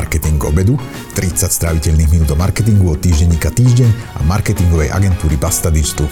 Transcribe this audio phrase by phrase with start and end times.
[0.00, 0.80] Marketing obedu,
[1.12, 6.08] 30 stráviteľných minút do marketingu od týždenníka Týždeň a marketingovej agentúry Basta Digital.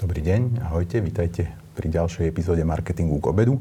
[0.00, 1.44] Dobrý deň, ahojte, vítajte
[1.76, 3.60] pri ďalšej epizóde Marketingu k obedu.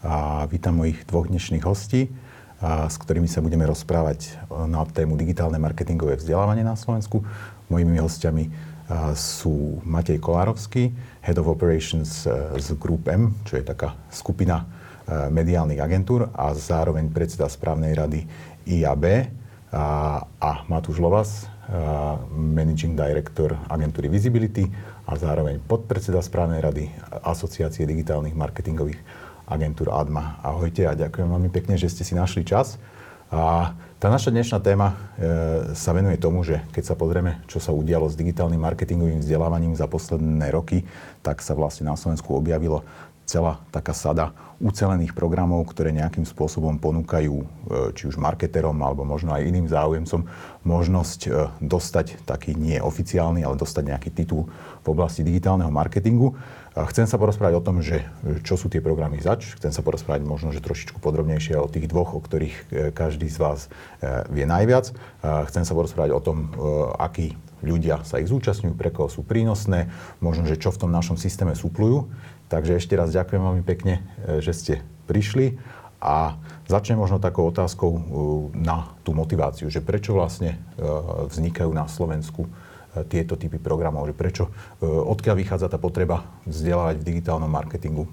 [0.00, 2.08] A vítam mojich dvoch dnešných hostí,
[2.56, 7.20] a s ktorými sa budeme rozprávať na tému digitálne marketingové vzdelávanie na Slovensku.
[7.68, 8.48] Mojimi hostiami
[9.12, 10.88] sú Matej Kolárovský,
[11.20, 12.24] Head of Operations
[12.56, 14.64] z Group M, čo je taká skupina
[15.08, 18.24] mediálnych agentúr a zároveň predseda správnej rady
[18.64, 19.28] IAB
[19.74, 19.86] a,
[20.38, 21.76] a Matúš Lovas, eh,
[22.32, 24.70] Managing Director agentúry Visibility
[25.04, 26.84] a zároveň podpredseda správnej rady
[27.26, 29.02] Asociácie digitálnych marketingových
[29.44, 30.40] agentúr ADMA.
[30.40, 32.80] Ahojte a ďakujem veľmi pekne, že ste si našli čas.
[33.28, 34.96] A tá naša dnešná téma
[35.76, 39.84] sa venuje tomu, že keď sa pozrieme, čo sa udialo s digitálnym marketingovým vzdelávaním za
[39.84, 40.88] posledné roky,
[41.20, 42.86] tak sa vlastne na Slovensku objavilo
[43.24, 47.46] celá taká sada ucelených programov, ktoré nejakým spôsobom ponúkajú e,
[47.96, 50.24] či už marketerom alebo možno aj iným záujemcom
[50.62, 54.48] možnosť e, dostať taký nie oficiálny, ale dostať nejaký titul
[54.84, 56.38] v oblasti digitálneho marketingu.
[56.74, 59.58] Chcem sa porozprávať o tom, že e, čo sú tie programy zač.
[59.58, 63.60] Chcem sa porozprávať možno, že trošičku podrobnejšie o tých dvoch, o ktorých každý z vás
[64.30, 64.90] vie najviac.
[65.22, 66.50] Chcem sa porozprávať o tom,
[66.98, 69.88] akí ľudia sa ich zúčastňujú, pre koho sú prínosné,
[70.20, 72.12] možno, že čo v tom našom systéme súplujú.
[72.48, 74.74] Takže ešte raz ďakujem veľmi pekne, e, že ste
[75.08, 75.56] prišli
[76.04, 76.36] a
[76.68, 78.00] začnem možno takou otázkou e,
[78.60, 80.84] na tú motiváciu, že prečo vlastne e,
[81.32, 82.48] vznikajú na Slovensku
[83.10, 88.06] tieto typy programov, že prečo, odkiaľ vychádza tá potreba vzdelávať v digitálnom marketingu?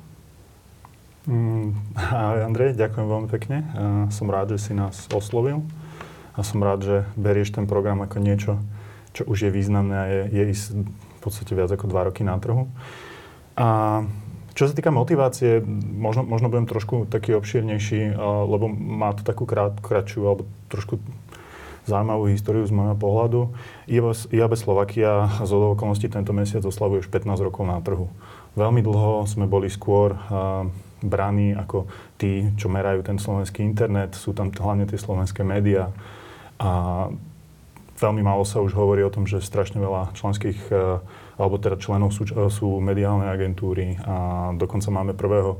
[1.29, 1.77] Mm,
[2.49, 3.61] Andrej, ďakujem veľmi pekne.
[4.09, 5.61] Som rád, že si nás oslovil
[6.33, 8.57] a som rád, že berieš ten program ako niečo,
[9.13, 10.43] čo už je významné a je, je
[10.89, 12.65] v podstate viac ako dva roky na trhu.
[13.55, 14.01] A
[14.51, 15.63] čo sa týka motivácie,
[15.95, 20.99] možno, možno budem trošku taký obšírnejší, lebo má to takú krát, kratšiu alebo trošku
[21.87, 23.49] zaujímavú históriu z môjho pohľadu.
[23.87, 28.11] IAB Slovakia z okolností tento mesiac oslavuje už 15 rokov na trhu.
[28.53, 30.13] Veľmi dlho sme boli skôr
[31.01, 31.89] braní ako
[32.21, 35.89] tí, čo merajú ten slovenský internet, sú tam hlavne tie slovenské médiá.
[36.61, 37.09] A
[37.97, 40.69] veľmi málo sa už hovorí o tom, že strašne veľa členských
[41.41, 45.57] alebo teda členov sú, sú mediálne agentúry a dokonca máme prvého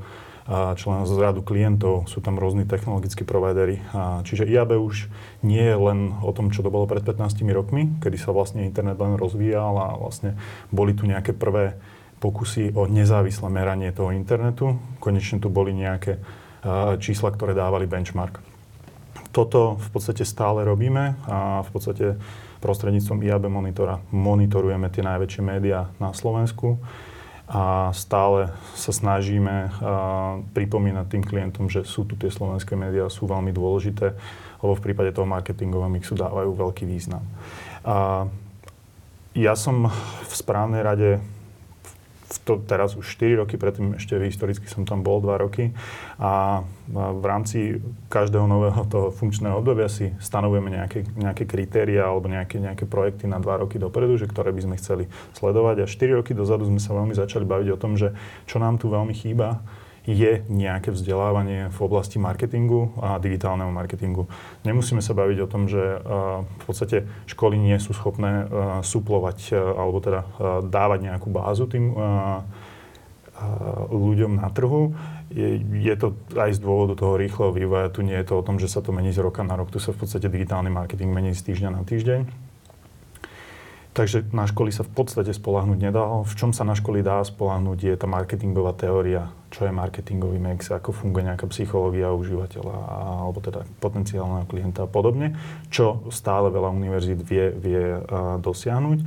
[0.52, 3.78] člena z radu klientov, sú tam rôzni technologickí providery.
[4.26, 5.08] Čiže IAB už
[5.46, 8.98] nie je len o tom, čo to bolo pred 15 rokmi, kedy sa vlastne internet
[8.98, 10.36] len rozvíjal a vlastne
[10.74, 11.78] boli tu nejaké prvé
[12.22, 14.82] pokusy o nezávislé meranie toho internetu.
[15.02, 16.22] Konečne tu boli nejaké
[17.02, 18.42] čísla, ktoré dávali benchmark.
[19.32, 22.20] Toto v podstate stále robíme a v podstate
[22.62, 26.78] prostredníctvom IAB monitora monitorujeme tie najväčšie médiá na Slovensku
[27.52, 29.74] a stále sa snažíme
[30.56, 34.16] pripomínať tým klientom, že sú tu tie slovenské médiá, sú veľmi dôležité,
[34.64, 37.26] lebo v prípade toho marketingového mixu dávajú veľký význam.
[37.84, 38.30] A
[39.36, 39.92] ja som
[40.24, 41.20] v správnej rade
[42.40, 45.76] to teraz už 4 roky, predtým ešte historicky som tam bol 2 roky.
[46.16, 52.64] A v rámci každého nového toho funkčného obdobia si stanovujeme nejaké, nejaké kritéria alebo nejaké,
[52.64, 55.06] nejaké projekty na 2 roky dopredu, že ktoré by sme chceli
[55.36, 55.84] sledovať.
[55.84, 58.16] A 4 roky dozadu sme sa veľmi začali baviť o tom, že
[58.48, 59.60] čo nám tu veľmi chýba,
[60.10, 64.26] je nejaké vzdelávanie v oblasti marketingu a digitálneho marketingu.
[64.66, 66.02] Nemusíme sa baviť o tom, že
[66.42, 68.50] v podstate školy nie sú schopné
[68.82, 70.22] suplovať alebo teda
[70.66, 71.94] dávať nejakú bázu tým
[73.94, 74.98] ľuďom na trhu.
[75.32, 77.94] Je, je to aj z dôvodu toho rýchleho vývoja.
[77.94, 79.72] Tu nie je to o tom, že sa to mení z roka na rok.
[79.72, 82.51] Tu sa v podstate digitálny marketing mení z týždňa na týždeň.
[83.92, 86.24] Takže na školy sa v podstate spolahnuť nedá.
[86.24, 90.72] V čom sa na školy dá spolahnuť je tá marketingová teória, čo je marketingový mix,
[90.72, 92.72] ako funguje nejaká psychológia užívateľa
[93.28, 95.36] alebo teda potenciálneho klienta a podobne,
[95.68, 98.00] čo stále veľa univerzít vie, vie
[98.40, 99.00] dosiahnuť.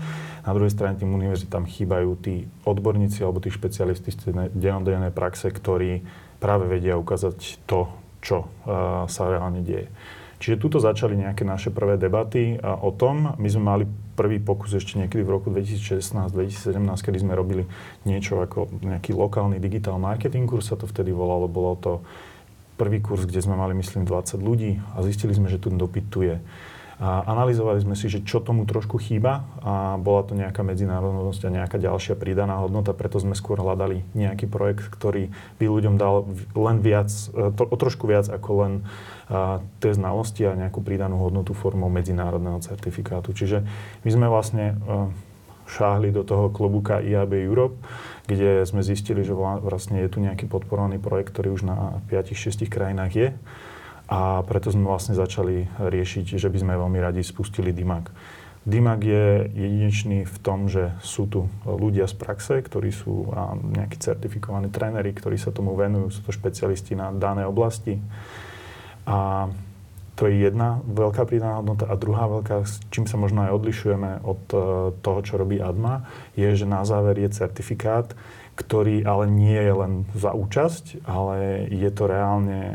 [0.45, 6.05] Na druhej strane tým univerzitám chýbajú tí odborníci alebo tí špecialisti z denodennej praxe, ktorí
[6.45, 7.89] práve vedia ukázať to,
[8.21, 8.53] čo
[9.09, 9.89] sa reálne deje.
[10.45, 13.33] Čiže tuto začali nejaké naše prvé debaty o tom.
[13.41, 17.65] My sme mali prvý pokus ešte niekedy v roku 2016-2017, kedy sme robili
[18.05, 21.49] niečo ako nejaký lokálny digitál marketing kurz, sa to vtedy volalo.
[21.49, 21.93] Bolo to
[22.77, 26.21] prvý kurz, kde sme mali, myslím, 20 ľudí a zistili sme, že tu dopyt tu
[26.29, 26.37] je.
[27.03, 31.55] A analyzovali sme si, že čo tomu trošku chýba a bola to nejaká medzinárodnosť a
[31.63, 36.23] nejaká ďalšia pridaná hodnota, preto sme skôr hľadali nejaký projekt, ktorý by ľuďom dal
[36.55, 38.73] len viac, e, o trošku viac ako len
[39.27, 43.35] a, tie znalosti a nejakú pridanú hodnotu formou medzinárodného certifikátu.
[43.35, 43.67] Čiže
[44.07, 45.11] my sme vlastne e,
[45.67, 47.81] šáhli do toho klobuka IAB Europe,
[48.31, 53.13] kde sme zistili, že vlastne je tu nejaký podporovaný projekt, ktorý už na 5-6 krajinách
[53.13, 53.29] je.
[54.05, 58.13] A preto sme vlastne začali riešiť, že by sme veľmi radi spustili DIMAG.
[58.65, 63.29] DIMAG je jedinečný v tom, že sú tu ľudia z praxe, ktorí sú
[63.77, 68.01] nejakí certifikovaní tréneri, ktorí sa tomu venujú, sú to špecialisti na dané oblasti.
[69.05, 69.49] A
[70.15, 71.91] to je jedna veľká pridaná hodnota.
[71.91, 74.57] A druhá veľká, s čím sa možno aj odlišujeme od e,
[75.03, 76.07] toho, čo robí ADMA,
[76.39, 78.15] je, že na záver je certifikát,
[78.55, 82.75] ktorý ale nie je len za účasť, ale je to reálne e,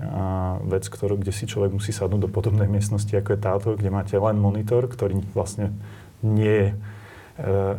[0.67, 4.19] vec, ktorú, kde si človek musí sadnúť do podobnej miestnosti, ako je táto, kde máte
[4.19, 5.71] len monitor, ktorý vlastne
[6.19, 6.75] nie je, e,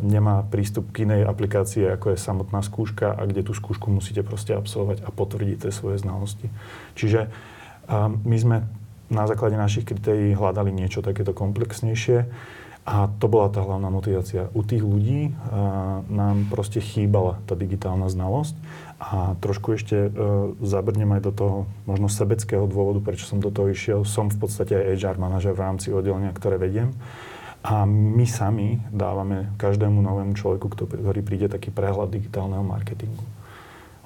[0.01, 4.57] nemá prístup k inej aplikácii, ako je samotná skúška a kde tú skúšku musíte proste
[4.57, 6.49] absolvovať a potvrdiť tie svoje znalosti.
[6.97, 7.29] Čiže
[8.23, 8.63] my sme
[9.11, 12.31] na základe našich kritérií hľadali niečo takéto komplexnejšie.
[12.81, 14.49] A to bola tá hlavná motivácia.
[14.57, 18.57] U tých ľudí a, nám proste chýbala tá digitálna znalosť.
[18.97, 20.09] A trošku ešte e,
[20.65, 24.01] zabrnem aj do toho možno sebeckého dôvodu, prečo som do toho išiel.
[24.01, 26.89] Som v podstate aj HR manažer v rámci oddelenia, ktoré vediem.
[27.61, 33.21] A my sami dávame každému novému človeku, ktorý príde, taký prehľad digitálneho marketingu.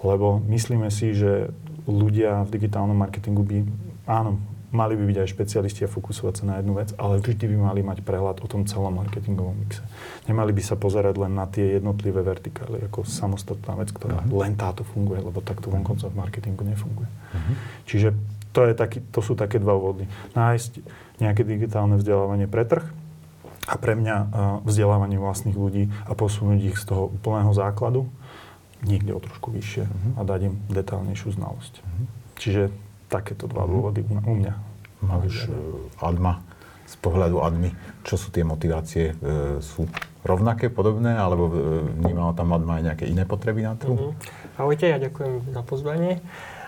[0.03, 1.55] Lebo myslíme si, že
[1.87, 3.57] ľudia v digitálnom marketingu by,
[4.03, 4.43] áno,
[4.75, 7.81] mali by byť aj špecialisti a fokusovať sa na jednu vec, ale vždy by mali
[7.81, 9.79] mať prehľad o tom celom marketingovom mixe.
[10.27, 14.43] Nemali by sa pozerať len na tie jednotlivé vertikály ako samostatná vec, ktorá uh-huh.
[14.43, 17.07] len táto funguje, lebo takto vonkoncov v marketingu nefunguje.
[17.07, 17.55] Uh-huh.
[17.87, 18.11] Čiže
[18.51, 20.07] to, je taký, to sú také dva vody.
[20.35, 20.83] Nájsť
[21.23, 22.83] nejaké digitálne vzdelávanie pre trh
[23.65, 24.17] a pre mňa
[24.67, 28.11] vzdelávanie vlastných ľudí a posunúť ich z toho úplného základu
[28.85, 30.19] niekde o trošku vyššie uh-huh.
[30.19, 31.73] a dať im detálnejšiu znalosť.
[31.81, 32.05] Uh-huh.
[32.35, 32.61] Čiže
[33.09, 34.53] takéto dva dôvody u mňa.
[35.03, 35.51] Máš
[35.99, 36.39] Adma,
[36.85, 37.73] z pohľadu Admy,
[38.05, 39.17] čo sú tie motivácie?
[39.17, 39.89] E, sú
[40.21, 41.53] rovnaké, podobné, alebo e,
[41.97, 44.13] vnímala tam Adma aj nejaké iné potreby na trhu?
[44.13, 44.61] Mm-hmm.
[44.61, 46.21] Ahojte, ja ďakujem za pozvanie.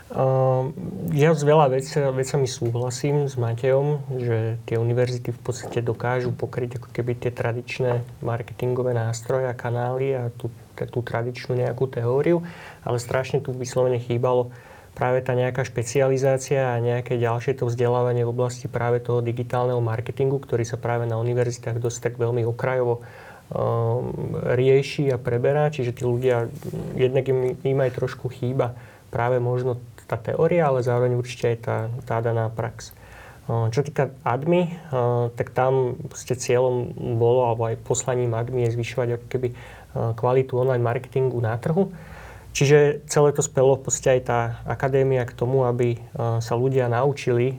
[0.07, 0.71] Uh,
[1.12, 6.79] ja s veľa vec, vecami súhlasím s Matejom, že tie univerzity v podstate dokážu pokryť
[6.79, 10.47] ako keby tie tradičné marketingové nástroje a kanály a tú,
[10.79, 12.39] tú tradičnú nejakú teóriu,
[12.88, 14.56] ale strašne tu vyslovene chýbalo
[14.98, 20.42] práve tá nejaká špecializácia a nejaké ďalšie to vzdelávanie v oblasti práve toho digitálneho marketingu,
[20.42, 23.06] ktorý sa práve na univerzitách dosť tak veľmi okrajovo
[23.54, 25.70] um, rieši a preberá.
[25.70, 26.50] Čiže tí ľudia,
[26.98, 28.74] jednak im, im aj trošku chýba
[29.14, 29.78] práve možno
[30.10, 31.78] tá teória, ale zároveň určite aj tá,
[32.10, 32.98] tá daná prax.
[33.46, 36.90] Uh, čo týka ADMI, uh, tak tam cieľom
[37.22, 41.94] bolo, alebo aj poslaním ADMI je zvyšovať keby uh, kvalitu online marketingu na trhu.
[42.54, 46.00] Čiže celé to spelo v podstate aj tá akadémia k tomu, aby e,
[46.42, 47.56] sa ľudia naučili e,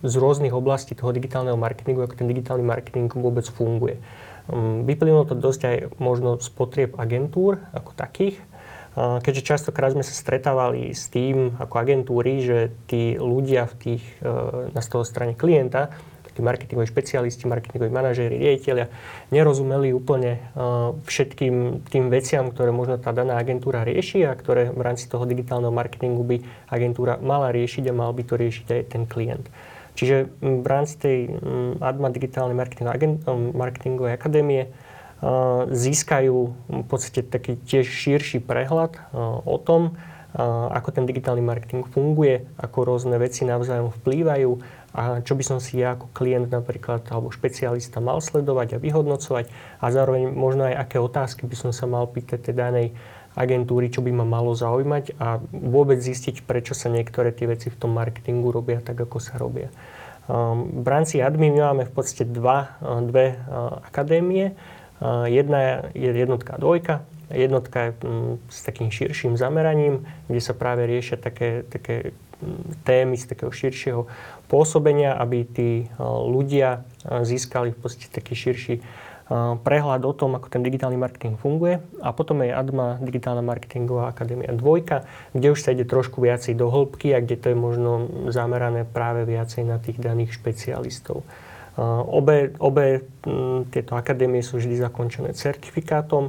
[0.00, 4.00] z rôznych oblastí toho digitálneho marketingu, ako ten digitálny marketing vôbec funguje.
[4.48, 8.44] Mm, vyplynulo to dosť aj možno z potrieb agentúr ako takých, e,
[9.20, 14.04] keďže častokrát sme sa stretávali s tým ako agentúry, že tí ľudia v tých,
[14.72, 15.92] na toho strane klienta
[16.34, 18.86] tí marketingoví špecialisti, marketingoví manažéri, riaditeľia
[19.34, 24.82] nerozumeli úplne uh, všetkým tým veciam, ktoré možno tá daná agentúra rieši a ktoré v
[24.82, 26.36] rámci toho digitálneho marketingu by
[26.70, 29.46] agentúra mala riešiť a mal by to riešiť aj ten klient.
[29.98, 31.18] Čiže v rámci tej
[31.82, 32.56] ADMA digitálnej
[33.52, 36.36] marketingovej akadémie uh, získajú
[36.70, 38.96] v podstate taký tiež širší prehľad
[39.44, 40.00] o tom,
[40.70, 44.50] ako ten digitálny marketing funguje, ako rôzne veci navzájom vplývajú,
[44.90, 49.46] a čo by som si ja ako klient napríklad alebo špecialista mal sledovať a vyhodnocovať
[49.78, 52.86] a zároveň možno aj aké otázky by som sa mal pýtať tej danej
[53.38, 57.78] agentúry, čo by ma malo zaujímať a vôbec zistiť, prečo sa niektoré tie veci v
[57.78, 59.70] tom marketingu robia tak, ako sa robia.
[60.26, 64.54] Um, v rámci admin máme v podstate dva, uh, dve uh, akadémie.
[64.98, 66.94] Uh, jedna je jednotka a dvojka.
[67.30, 72.14] Jednotka je um, s takým širším zameraním, kde sa práve riešia také, také
[72.84, 74.08] témy z takého širšieho
[74.48, 78.82] pôsobenia, aby tí e, ľudia e, získali v podstate taký širší e,
[79.60, 81.78] prehľad o tom, ako ten digitálny marketing funguje.
[82.00, 86.72] A potom je ADMA, Digitálna marketingová akadémia 2, kde už sa ide trošku viacej do
[86.72, 91.22] hĺbky a kde to je možno zamerané práve viacej na tých daných špecialistov.
[91.80, 93.08] Obe, obe
[93.72, 96.28] tieto akadémie sú vždy zakončené certifikátom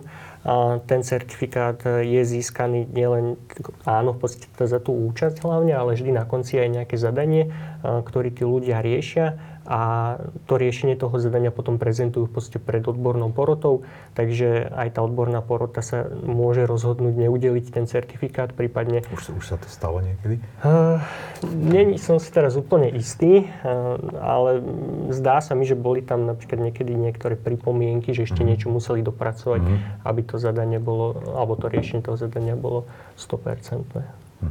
[0.89, 3.37] ten certifikát je získaný nielen,
[3.85, 7.53] áno, v podstate za tú účasť hlavne, ale vždy na konci aj nejaké zadanie,
[7.85, 10.17] ktoré tí ľudia riešia a
[10.49, 13.85] to riešenie toho zadania potom prezentujú v podstate pred odbornou porotou,
[14.17, 19.05] takže aj tá odborná porota sa môže rozhodnúť neudeliť ten certifikát, prípadne...
[19.13, 20.41] Už, už sa to stalo niekedy?
[20.65, 20.97] Uh,
[21.45, 24.65] nie som si teraz úplne istý, uh, ale
[25.13, 28.49] zdá sa mi, že boli tam napríklad niekedy niektoré pripomienky, že ešte uh-huh.
[28.49, 30.09] niečo museli dopracovať, uh-huh.
[30.09, 33.85] aby to zadanie bolo, alebo to riešenie toho zadania bolo 100%.
[33.93, 34.49] Uh-huh.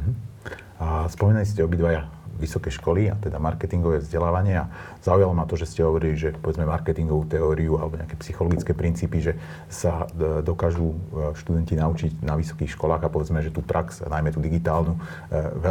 [0.79, 4.63] A spomínali ste obidvaja vysoké školy, a teda marketingové vzdelávanie.
[4.63, 4.69] A
[5.03, 9.33] zaujalo ma to, že ste hovorili, že povedzme marketingovú teóriu alebo nejaké psychologické princípy, že
[9.67, 10.97] sa e, dokážu e,
[11.37, 14.99] študenti naučiť na vysokých školách a povedzme, že tú prax, najmä tú digitálnu, e,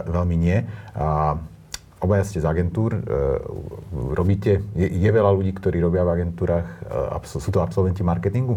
[0.09, 0.65] veľmi nie.
[0.97, 1.39] A
[2.01, 2.97] obaja ste z agentúr,
[3.93, 6.65] robíte, je, je veľa ľudí, ktorí robia v agentúrach,
[7.29, 8.57] sú to absolventi marketingu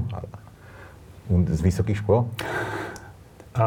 [1.27, 2.23] z vysokých škôl?
[3.59, 3.65] A,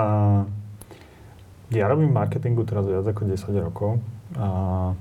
[1.71, 3.99] ja robím marketingu teraz viac ako 10 rokov.
[4.35, 4.99] A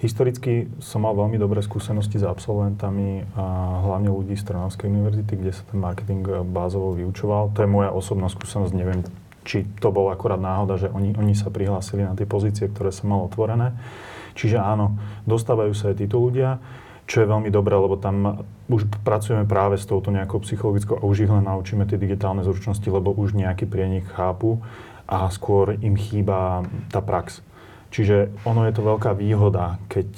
[0.00, 3.44] historicky som mal veľmi dobré skúsenosti s absolventami a
[3.84, 7.52] hlavne ľudí z Trnavskej univerzity, kde sa ten marketing bázovo vyučoval.
[7.52, 9.04] To je moja osobná skúsenosť, neviem,
[9.44, 13.12] či to bola akorát náhoda, že oni, oni sa prihlásili na tie pozície, ktoré som
[13.12, 13.76] mal otvorené.
[14.34, 14.96] Čiže áno,
[15.28, 16.58] dostávajú sa aj títo ľudia,
[17.04, 21.28] čo je veľmi dobré, lebo tam už pracujeme práve s touto nejakou psychologickou a už
[21.28, 24.64] ich len naučíme tie digitálne zručnosti, lebo už nejaký prienik chápu
[25.04, 27.44] a skôr im chýba tá prax.
[27.94, 30.08] Čiže ono je to veľká výhoda, keď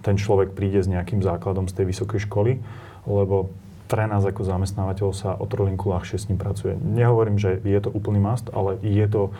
[0.00, 2.64] ten človek príde s nejakým základom z tej vysokej školy,
[3.04, 3.52] lebo
[3.92, 6.80] pre nás ako zamestnávateľ sa o trolinku ľahšie s ním pracuje.
[6.80, 9.36] Nehovorím, že je to úplný must, ale je to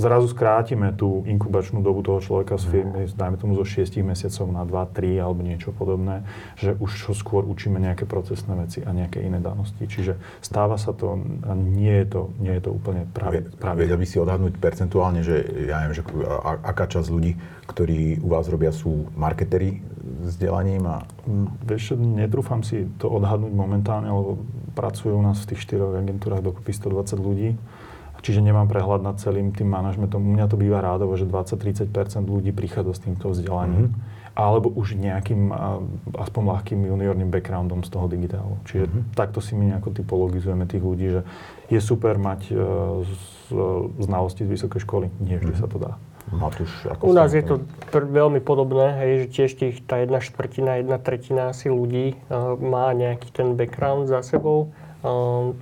[0.00, 4.64] zrazu skrátime tú inkubačnú dobu toho človeka z firmy, dajme tomu zo 6 mesiacov na
[4.64, 6.24] 2, 3 alebo niečo podobné,
[6.56, 9.84] že už skôr učíme nejaké procesné veci a nejaké iné danosti.
[9.84, 13.44] Čiže stáva sa to a nie je to, nie je to úplne práve.
[13.60, 16.04] Vedel by si odhadnúť percentuálne, že ja neviem, že
[16.64, 17.36] aká časť ľudí,
[17.68, 21.04] ktorí u vás robia, sú marketeri vzdelaním a...
[21.28, 24.40] Mm, vieš, netrúfam si to odhadnúť momentálne, lebo
[24.72, 27.50] pracujú u nás v tých štyroch agentúrach dokopy 120 ľudí
[28.20, 30.20] Čiže nemám prehľad nad celým tým manažmentom.
[30.20, 31.90] U mňa to býva rádovo, že 20-30%
[32.28, 33.92] ľudí prichádza s týmto vzdelaním.
[33.92, 35.50] Mm-hmm alebo už nejakým
[36.14, 38.56] aspoň ľahkým juniorným backgroundom z toho digitálu.
[38.64, 39.02] Čiže mm-hmm.
[39.18, 41.20] takto si my nejako typologizujeme tých ľudí, že
[41.68, 43.12] je super mať uh, z,
[43.52, 45.06] uh, znalosti z vysokej školy.
[45.20, 45.60] Nie vždy mm-hmm.
[45.60, 45.92] sa to dá.
[46.30, 50.22] Matúš, ako U nás je to pr- veľmi podobné, hej, že tiež tých, tá jedna
[50.22, 54.70] štvrtina, jedna tretina asi ľudí uh, má nejaký ten background za sebou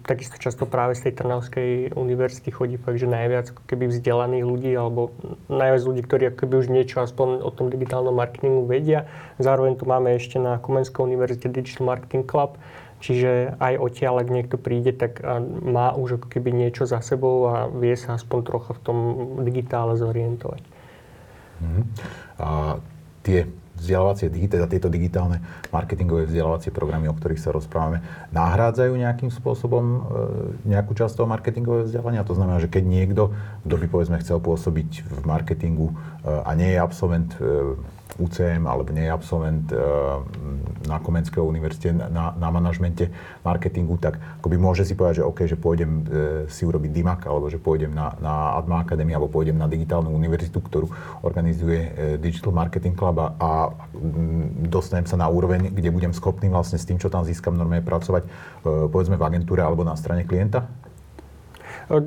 [0.03, 4.75] takisto často práve z tej Trnavskej univerzity chodí fakt, že najviac ako keby vzdelaných ľudí
[4.75, 5.15] alebo
[5.47, 9.07] najviac ľudí, ktorí ako keby už niečo aspoň o tom digitálnom marketingu vedia.
[9.39, 12.59] Zároveň tu máme ešte na Komenskej univerzite Digital Marketing Club,
[12.99, 15.23] čiže aj odtiaľ, ak niekto príde, tak
[15.63, 18.99] má už ako keby niečo za sebou a vie sa aspoň trocha v tom
[19.47, 20.63] digitále zorientovať.
[21.63, 21.85] Mm-hmm.
[22.43, 22.79] A
[23.23, 23.47] tie
[23.79, 28.03] vzdelávacie, teda tieto digitálne marketingové vzdelávacie programy, o ktorých sa rozprávame,
[28.35, 29.99] nahrádzajú nejakým spôsobom e,
[30.69, 32.27] nejakú časť toho marketingového vzdelania?
[32.27, 33.23] To znamená, že keď niekto,
[33.65, 35.95] kto by povedzme chcel pôsobiť v marketingu e,
[36.29, 37.79] a nie je absolvent e,
[38.19, 39.79] UCM alebo nie je absolvent eh,
[40.91, 43.15] na Komenskej univerzite na, na manažmente
[43.47, 46.03] marketingu, tak akoby môže si povedať, že OK, že pôjdem eh,
[46.51, 50.59] si urobiť DIMAK alebo že pôjdem na, na Adma Academy alebo pôjdem na digitálnu univerzitu,
[50.59, 50.91] ktorú
[51.23, 53.51] organizuje eh, Digital Marketing Club a, a
[53.95, 57.87] mm, dostanem sa na úroveň, kde budem schopný vlastne s tým, čo tam získam normálne
[57.87, 58.27] pracovať,
[58.65, 60.67] povedzme v agentúre alebo na strane klienta?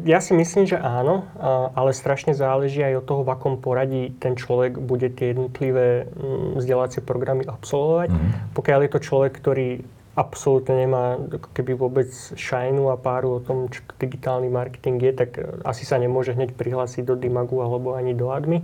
[0.06, 1.26] Ja si myslím, že áno,
[1.74, 6.62] ale strašne záleží aj od toho, v akom poradí ten človek bude tie jednotlivé mm,
[6.62, 8.14] vzdelávacie programy absolvovať.
[8.14, 8.54] Mm-hmm.
[8.54, 9.82] Pokiaľ je to človek, ktorý
[10.14, 11.18] absolútne nemá
[11.56, 15.30] keby vôbec šajnu a páru o tom, čo digitálny marketing je, tak
[15.64, 18.62] asi sa nemôže hneď prihlásiť do Dimagu alebo ani do Admy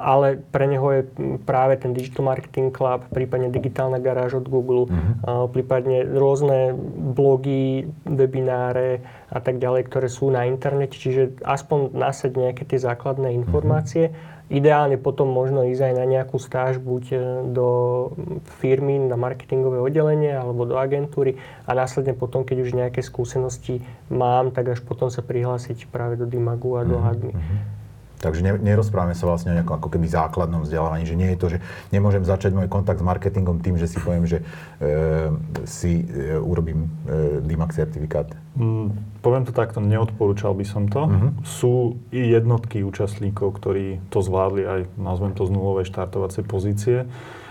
[0.00, 1.02] ale pre neho je
[1.44, 5.52] práve ten Digital Marketing Club, prípadne digitálna garáž od Google, uh-huh.
[5.52, 6.72] prípadne rôzne
[7.14, 13.36] blogy, webináre a tak ďalej, ktoré sú na internete, čiže aspoň nasať nejaké tie základné
[13.36, 14.10] informácie.
[14.10, 14.38] Uh-huh.
[14.50, 17.16] Ideálne potom možno ísť aj na nejakú stáž buď e,
[17.54, 17.68] do
[18.58, 21.38] firmy na marketingové oddelenie alebo do agentúry
[21.70, 23.78] a následne potom, keď už nejaké skúsenosti
[24.10, 26.98] mám, tak až potom sa prihlásiť práve do Dimagu a do.
[26.98, 27.30] Hadmy.
[28.20, 31.46] Takže ne, nerozprávame sa vlastne o nejakom ako keby základnom vzdelávaní, že nie je to,
[31.56, 31.58] že
[31.88, 35.32] nemôžem začať môj kontakt s marketingom tým, že si poviem, že e,
[35.64, 38.28] si e, urobím e, DIMAC certifikát.
[38.60, 38.92] Mm,
[39.24, 41.08] poviem to takto, neodporúčal by som to.
[41.08, 41.32] Uh-huh.
[41.48, 41.72] Sú
[42.12, 47.08] i jednotky účastníkov, ktorí to zvládli aj, nazvem to, z nulovej štartovacej pozície.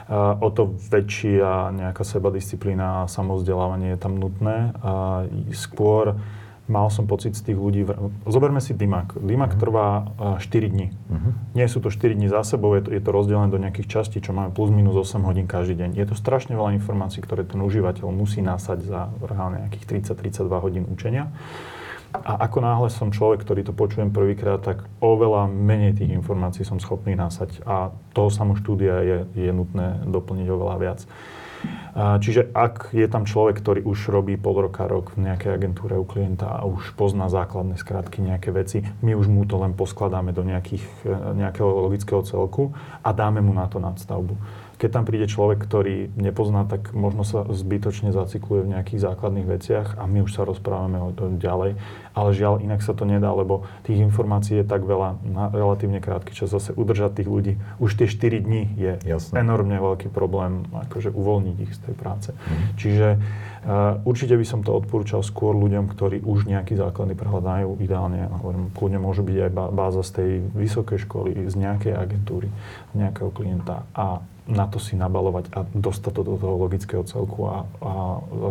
[0.09, 4.73] A o to väčšia nejaká sebadisciplína a samozdelávanie je tam nutné.
[4.81, 6.17] A skôr
[6.69, 7.83] mal som pocit z tých ľudí,
[8.29, 9.17] zoberme si DIMAK.
[9.17, 9.61] DIMAK uh-huh.
[9.61, 9.88] trvá
[10.38, 10.93] 4 dní.
[10.93, 11.33] Uh-huh.
[11.57, 14.21] Nie sú to 4 dní za sebou, je to, je to rozdelené do nejakých častí,
[14.21, 15.97] čo máme plus minus 8 hodín každý deň.
[15.97, 20.85] Je to strašne veľa informácií, ktoré ten užívateľ musí nasať za reálne nejakých 30-32 hodín
[20.88, 21.33] učenia.
[22.09, 26.81] A ako náhle som človek, ktorý to počujem prvýkrát, tak oveľa menej tých informácií som
[26.81, 27.61] schopný nasať.
[27.69, 30.99] A toho samo štúdia je, je nutné doplniť oveľa viac.
[31.99, 36.07] Čiže ak je tam človek, ktorý už robí pol roka, rok v nejakej agentúre u
[36.07, 40.45] klienta a už pozná základné skratky, nejaké veci, my už mu to len poskladáme do
[40.47, 42.71] nejakých, e, nejakého logického celku
[43.03, 44.37] a dáme mu na to nadstavbu.
[44.79, 49.88] Keď tam príde človek, ktorý nepozná, tak možno sa zbytočne zacikluje v nejakých základných veciach
[50.00, 51.75] a my už sa rozprávame o tom ďalej.
[52.15, 56.31] Ale žiaľ, inak sa to nedá, lebo tých informácií je tak veľa na relatívne krátky
[56.31, 56.50] čas.
[56.50, 59.43] Zase udržať tých ľudí už tie 4 dní je Jasne.
[59.43, 62.29] enormne veľký problém, akože uvoľniť ich z tej práce.
[62.31, 62.67] Mm.
[62.79, 67.75] Čiže uh, určite by som to odporúčal skôr ľuďom, ktorí už nejaký základný prehľad majú.
[67.83, 72.48] Ideálne, hovorím, kľudne môže byť aj báza z tej vysokej školy, z nejakej agentúry,
[72.95, 73.83] nejakého klienta.
[73.91, 77.91] A na to si nabalovať a dostať to do toho logického celku a, a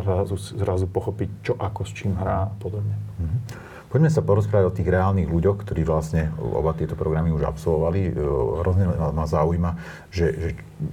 [0.05, 2.95] zrazu, zrazu pochopiť, čo ako s čím hrá a podobne.
[3.19, 3.69] Mm-hmm.
[3.89, 8.01] Poďme sa porozprávať o tých reálnych ľuďoch, ktorí vlastne oba tieto programy už absolvovali.
[8.05, 8.21] E,
[8.61, 9.71] hrozne ma zaujíma,
[10.13, 10.49] že, že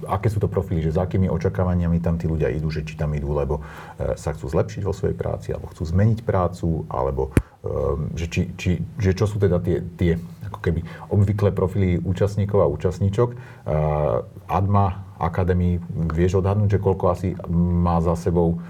[0.08, 3.12] aké sú to profily, že za akými očakávaniami tam tí ľudia idú, že či tam
[3.12, 3.60] idú, lebo
[4.00, 7.36] e, sa chcú zlepšiť vo svojej práci, alebo chcú zmeniť prácu, alebo
[8.14, 10.80] že, či, či, že čo sú teda tie, tie ako keby
[11.10, 13.34] obvyklé profily účastníkov a účastníčok.
[14.46, 15.80] ADMA Akadémii,
[16.12, 18.60] vieš odhadnúť, že koľko asi má za sebou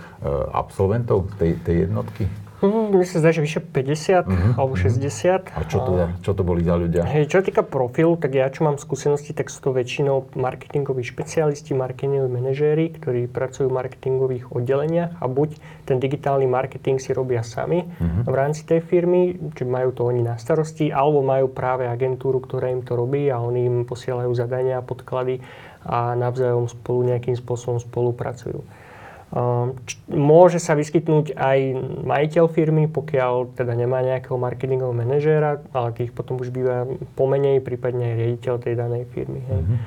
[0.54, 2.30] absolventov tej, tej jednotky?
[2.64, 4.52] Mm, sa zdá, že vyše 50 mm-hmm.
[4.56, 5.52] alebo 60.
[5.52, 7.04] A čo to, a, čo to boli za ľudia?
[7.04, 11.76] Hej, čo týka profilu, tak ja čo mám skúsenosti, tak sú to väčšinou marketingoví špecialisti,
[11.76, 17.84] marketingoví manažéri, ktorí pracujú v marketingových oddeleniach a buď ten digitálny marketing si robia sami
[17.84, 18.24] mm-hmm.
[18.24, 22.72] v rámci tej firmy, či majú to oni na starosti, alebo majú práve agentúru, ktorá
[22.72, 25.44] im to robí a oni im posielajú zadania, podklady
[25.86, 28.85] a navzájom spolu nejakým spôsobom spolupracujú.
[29.34, 29.74] Ehm,
[30.06, 31.58] môže sa vyskytnúť aj
[32.06, 36.86] majiteľ firmy, pokiaľ teda nemá nejakého marketingového manažéra, ale tých potom už býva
[37.18, 39.42] pomenej, prípadne aj riaditeľ tej danej firmy.
[39.42, 39.62] Hej.
[39.66, 39.78] Mm-hmm.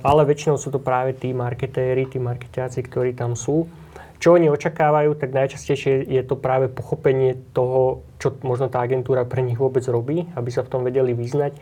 [0.00, 3.68] Ale väčšinou sú to práve tí marketéri, tí marketiaci, ktorí tam sú.
[4.18, 9.46] Čo oni očakávajú, tak najčastejšie je to práve pochopenie toho, čo možno tá agentúra pre
[9.46, 11.54] nich vôbec robí, aby sa v tom vedeli vyznať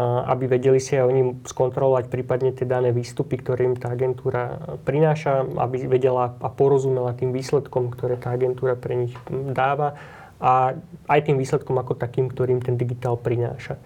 [0.00, 4.56] aby vedeli si aj oni skontrolovať prípadne tie dané výstupy, ktoré im tá agentúra
[4.88, 9.12] prináša, aby vedela a porozumela tým výsledkom, ktoré tá agentúra pre nich
[9.52, 10.00] dáva
[10.40, 10.72] a
[11.12, 13.76] aj tým výsledkom ako takým, ktorým ten digitál prináša.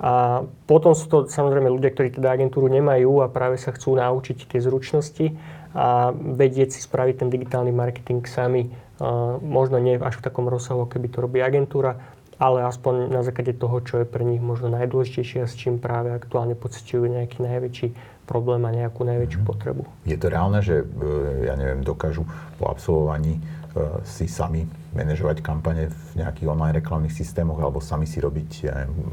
[0.00, 4.48] A potom sú to samozrejme ľudia, ktorí teda agentúru nemajú a práve sa chcú naučiť
[4.48, 5.36] tie zručnosti
[5.76, 8.72] a vedieť si spraviť ten digitálny marketing sami.
[9.44, 12.00] Možno nie až v takom rozsahu, keby to robí agentúra,
[12.40, 16.08] ale aspoň na základe toho, čo je pre nich možno najdôležitejšie a s čím práve
[16.16, 17.88] aktuálne pocitujú nejaký najväčší
[18.24, 19.84] problém a nejakú najväčšiu potrebu.
[20.08, 20.84] Je to reálne, že e,
[21.44, 22.24] ja neviem, dokážu
[22.56, 23.36] po absolvovaní
[24.02, 28.66] si sami manažovať kampane v nejakých online reklamných systémoch alebo sami si robiť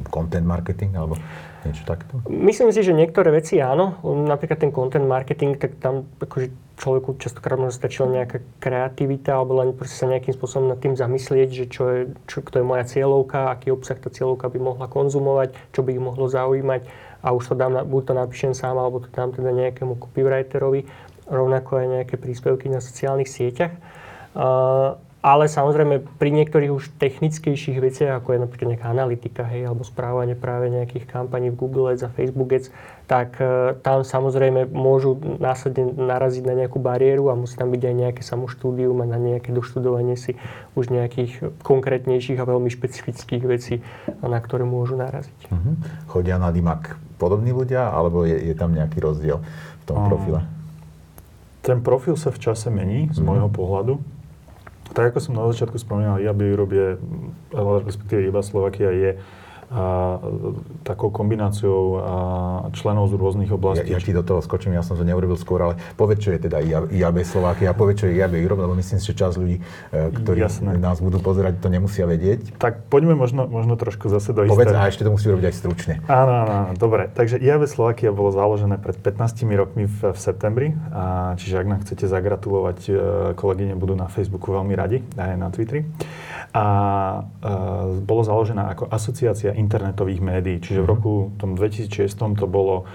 [0.10, 1.14] content marketing alebo
[1.62, 2.26] niečo takto?
[2.26, 4.02] Myslím si, že niektoré veci áno.
[4.02, 9.74] Napríklad ten content marketing, tak tam akože človeku častokrát možno stačila nejaká kreativita alebo len
[9.86, 13.74] sa nejakým spôsobom nad tým zamyslieť, že čo je, čo, kto je moja cieľovka, aký
[13.74, 16.86] obsah tá cieľovka by mohla konzumovať, čo by ich mohlo zaujímať
[17.26, 20.86] a už to dám, buď to napíšem sám, alebo to dám teda nejakému copywriterovi,
[21.26, 23.74] rovnako aj nejaké príspevky na sociálnych sieťach.
[24.38, 29.84] Uh, ale samozrejme pri niektorých už technickejších veciach, ako je napríklad nejaká analytika, hej, alebo
[29.84, 32.72] správanie práve nejakých kampaní v Google Ads a Facebook Ads,
[33.12, 37.96] tak e, tam samozrejme môžu následne naraziť na nejakú bariéru a musí tam byť aj
[37.98, 40.40] nejaké samoštúdium a na nejaké doštudovanie si
[40.80, 43.82] už nejakých konkrétnejších a veľmi špecifických vecí,
[44.24, 45.50] na ktoré môžu naraziť.
[45.52, 45.76] Uh-huh.
[46.08, 49.44] Chodia na DIMAK podobní ľudia, alebo je, je tam nejaký rozdiel
[49.82, 50.40] v tom um, profile?
[51.66, 53.28] Ten profil sa v čase mení z uh-huh.
[53.28, 53.98] môjho pohľadu
[54.94, 56.88] tak ako som na začiatku spomínal, IAB je,
[57.84, 59.12] respektíve iba Slovakia je
[59.68, 60.18] a,
[60.88, 62.02] takou kombináciou a,
[62.72, 63.92] členov z rôznych oblastí.
[63.92, 66.48] Ja, ja ti do toho skočím, ja som to neurobil skôr, ale povedz, čo je
[66.48, 70.12] teda IAB Slovákia, povedz, čo je IAB Europe, lebo myslím si, že čas ľudí, e,
[70.16, 70.80] ktorí Jasné.
[70.80, 72.56] nás budú pozerať, to nemusia vedieť.
[72.56, 75.94] Tak poďme možno, možno trošku zase do Povedz, a ešte to musí robiť aj stručne.
[76.08, 77.12] Áno, áno, áno, dobre.
[77.12, 81.80] Takže IAB Slovakia bolo založené pred 15 rokmi v, v septembri, a, čiže ak nám
[81.84, 82.92] chcete zagratulovať, e,
[83.36, 85.84] kolegyne budú na Facebooku veľmi radi, aj na Twitteri.
[86.56, 86.64] A, a
[87.44, 90.58] e, bolo založené ako asociácia internetových médií.
[90.62, 90.94] Čiže v mhm.
[90.94, 92.86] roku tom 2006 to bolo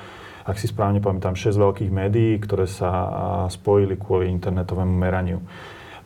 [0.42, 2.90] ak si správne pamätám, 6 veľkých médií, ktoré sa
[3.46, 5.38] spojili kvôli internetovému meraniu.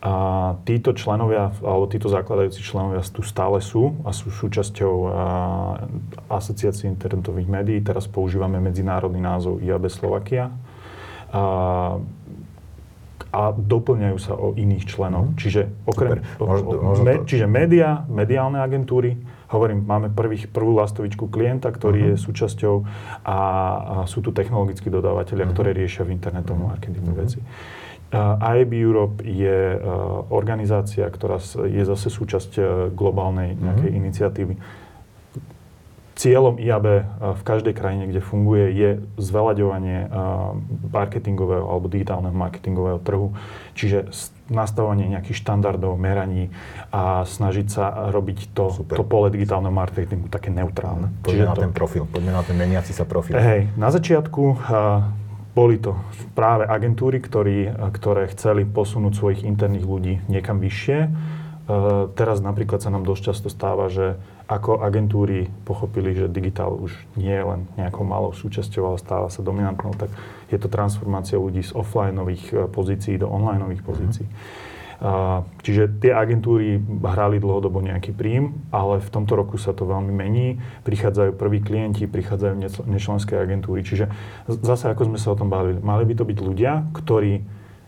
[0.05, 4.95] A títo členovia, alebo títo zakladajúci členovia tu stále sú a sú súčasťou
[6.29, 7.81] asociácie internetových médií.
[7.81, 10.53] Teraz používame medzinárodný názov IAB Slovakia.
[11.33, 11.97] A,
[13.33, 15.33] a doplňajú sa o iných členov.
[15.33, 15.37] Mm.
[15.41, 19.17] Čiže okrem, Možno, možno me, čiže média, mediálne agentúry,
[19.47, 22.13] Hovorím, máme prvých, prvú lastovičku klienta, ktorý uh-huh.
[22.19, 22.75] je súčasťou
[23.23, 23.39] a, a
[24.11, 25.55] sú tu technologickí dodávateľia, uh-huh.
[25.55, 27.23] ktorí riešia v internetovom marketingu uh-huh.
[27.23, 27.39] veci.
[28.17, 34.01] IAB Europe je uh, organizácia, ktorá je zase súčasť uh, globálnej nejakej uh-huh.
[34.03, 34.55] iniciatívy
[36.17, 40.09] cieľom IAB eh, v každej krajine, kde funguje, je zveľaďovanie
[40.89, 43.37] marketingového alebo digitálneho marketingového trhu,
[43.77, 44.09] čiže
[44.47, 46.55] nastavovanie nejakých štandardov, meraní
[46.95, 51.11] a snažiť sa robiť to, to pole digitálneho marketingu také neutrálne.
[51.23, 53.35] Poďme čiže na to, ten profil, poďme na ten meniaci sa profil.
[53.35, 54.57] Hej, na začiatku uh,
[55.57, 55.99] boli to
[56.39, 60.99] práve agentúry, ktorí, ktoré chceli posunúť svojich interných ľudí niekam vyššie.
[61.67, 64.15] Uh, teraz napríklad sa nám dosť často stáva, že
[64.47, 69.43] ako agentúry pochopili, že digitál už nie je len nejakou malou súčasťou, ale stáva sa
[69.43, 70.07] dominantnou, tak
[70.47, 73.89] je to transformácia ľudí z offlineových eh, pozícií do onlineových mhm.
[73.89, 74.29] pozícií.
[75.61, 80.57] Čiže tie agentúry hrali dlhodobo nejaký príjm, ale v tomto roku sa to veľmi mení.
[80.89, 82.55] Prichádzajú prví klienti, prichádzajú
[82.89, 83.85] nečlenské agentúry.
[83.85, 84.09] Čiže
[84.49, 87.45] zase, ako sme sa o tom bavili, mali by to byť ľudia, ktorí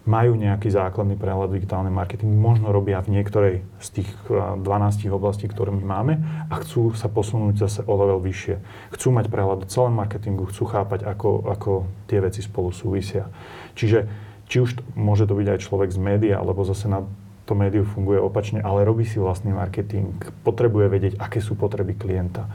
[0.08, 4.64] majú nejaký základný prehľad digitálnej marketing, možno robia v niektorej z tých 12
[5.12, 6.14] oblastí, ktoré my máme
[6.48, 8.56] a chcú sa posunúť zase o level vyššie.
[8.96, 11.70] Chcú mať prehľad o celom marketingu, chcú chápať, ako, ako
[12.08, 13.28] tie veci spolu súvisia.
[13.76, 14.08] Čiže
[14.48, 17.04] či už môže to byť aj človek z média, alebo zase na
[17.44, 22.48] to médiu funguje opačne, ale robí si vlastný marketing, potrebuje vedieť, aké sú potreby klienta.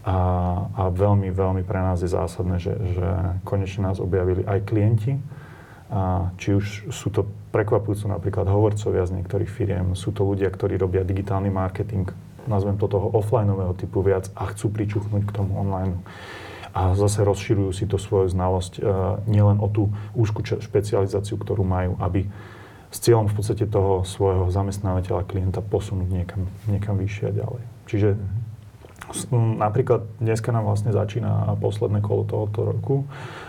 [0.00, 0.16] A,
[0.72, 3.08] a veľmi, veľmi pre nás je zásadné, že, že
[3.44, 5.20] konečne nás objavili aj klienti,
[5.90, 10.78] a či už sú to prekvapujúco napríklad hovorcovia z niektorých firiem, sú to ľudia, ktorí
[10.78, 12.06] robia digitálny marketing,
[12.46, 15.98] nazvem to toho offlineového typu viac a chcú pričuchnúť k tomu online.
[16.70, 21.98] A zase rozširujú si to svoju znalosť uh, nielen o tú úzku špecializáciu, ktorú majú,
[21.98, 22.30] aby
[22.90, 27.62] s cieľom v podstate toho svojho zamestnávateľa, klienta posunúť niekam, niekam vyššie a ďalej.
[27.90, 28.08] Čiže
[29.32, 32.96] napríklad dneska nám vlastne začína posledné kolo tohoto roku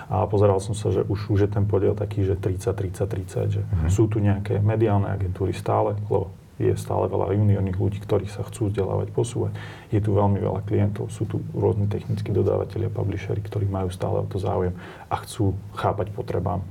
[0.09, 3.55] a pozeral som sa, že už, už je ten podiel taký, že 30, 30, 30,
[3.55, 3.89] že uh-huh.
[3.89, 8.69] sú tu nejaké mediálne agentúry stále, lebo je stále veľa juniorných ľudí, ktorí sa chcú
[8.69, 9.57] vzdelávať, posúvať.
[9.89, 14.27] Je tu veľmi veľa klientov, sú tu rôzni technickí dodávateľia, publishery, ktorí majú stále o
[14.29, 14.77] to záujem
[15.09, 16.61] a chcú chápať potrebám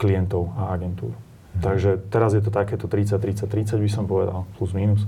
[0.00, 1.12] klientov a agentúr.
[1.12, 1.60] Uh-huh.
[1.60, 5.04] Takže teraz je to takéto 30, 30, 30 by som povedal, plus minus.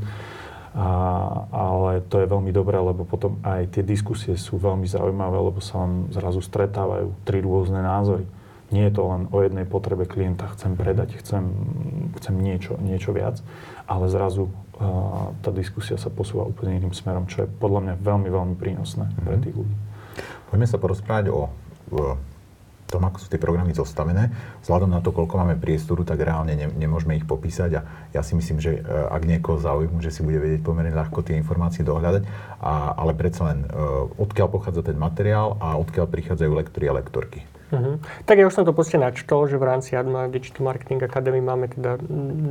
[0.79, 0.91] A,
[1.51, 5.83] ale to je veľmi dobré, lebo potom aj tie diskusie sú veľmi zaujímavé, lebo sa
[5.83, 8.23] vám zrazu stretávajú tri rôzne názory.
[8.71, 11.51] Nie je to len o jednej potrebe klienta, chcem predať, chcem,
[12.23, 13.43] chcem niečo, niečo viac,
[13.91, 18.29] ale zrazu uh, tá diskusia sa posúva úplne iným smerom, čo je podľa mňa veľmi,
[18.31, 19.25] veľmi prínosné mm-hmm.
[19.25, 19.43] pre mhm.
[19.43, 19.77] tých ľudí.
[20.53, 21.51] Poďme sa porozprávať o,
[21.91, 22.01] o
[22.89, 24.33] tom, ako sú tie programy zostavené.
[24.65, 27.81] Vzhľadom na to, koľko máme priestoru, tak reálne ne, nemôžeme ich popísať a
[28.17, 31.37] ja si myslím, že e, ak niekoho zaujímu, že si bude vedieť pomerne ľahko tie
[31.37, 32.23] informácie dohľadať,
[32.59, 37.47] a, ale predsa len uh, odkiaľ pochádza ten materiál a odkiaľ prichádzajú lektory a lektorky.
[37.69, 38.01] Uh-huh.
[38.25, 41.69] Tak ja už som to proste načtol, že v rámci Adma Digital Marketing Academy máme
[41.69, 42.01] teda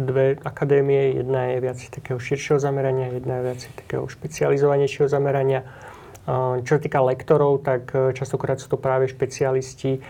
[0.06, 1.17] dve akadémie.
[1.17, 5.65] Jedna je viac takého širšieho zamerania, jedna je viac takého špecializovanejšieho zamerania.
[6.62, 10.04] Čo sa týka lektorov, tak e, častokrát sú to práve špecialisti,